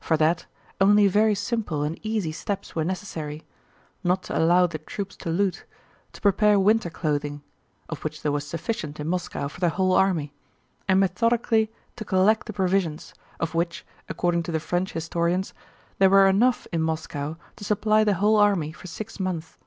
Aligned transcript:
For 0.00 0.16
that, 0.16 0.46
only 0.80 1.06
very 1.06 1.34
simple 1.34 1.82
and 1.82 2.00
easy 2.02 2.32
steps 2.32 2.74
were 2.74 2.82
necessary: 2.82 3.44
not 4.02 4.22
to 4.22 4.38
allow 4.38 4.66
the 4.66 4.78
troops 4.78 5.14
to 5.16 5.28
loot, 5.28 5.66
to 6.14 6.20
prepare 6.22 6.58
winter 6.58 6.88
clothing—of 6.88 7.98
which 8.02 8.22
there 8.22 8.32
was 8.32 8.46
sufficient 8.46 8.98
in 8.98 9.06
Moscow 9.06 9.48
for 9.48 9.60
the 9.60 9.68
whole 9.68 9.92
army—and 9.92 10.98
methodically 10.98 11.70
to 11.96 12.06
collect 12.06 12.46
the 12.46 12.54
provisions, 12.54 13.12
of 13.38 13.54
which 13.54 13.84
(according 14.08 14.44
to 14.44 14.50
the 14.50 14.60
French 14.60 14.92
historians) 14.94 15.52
there 15.98 16.08
were 16.08 16.26
enough 16.26 16.66
in 16.72 16.80
Moscow 16.80 17.36
to 17.56 17.62
supply 17.64 18.02
the 18.02 18.14
whole 18.14 18.36
army 18.38 18.72
for 18.72 18.86
six 18.86 19.20
months. 19.20 19.58